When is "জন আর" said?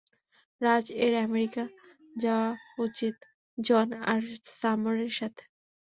3.57-4.21